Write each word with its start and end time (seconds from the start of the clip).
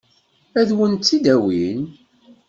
Ad 0.59 0.69
wen-tt-id-awin? 0.77 1.81